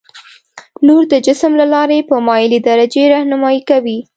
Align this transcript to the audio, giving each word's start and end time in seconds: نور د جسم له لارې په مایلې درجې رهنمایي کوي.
نور 0.87 1.03
د 1.11 1.13
جسم 1.25 1.51
له 1.61 1.65
لارې 1.73 1.99
په 2.09 2.15
مایلې 2.27 2.59
درجې 2.67 3.03
رهنمایي 3.13 3.61
کوي. 3.69 3.99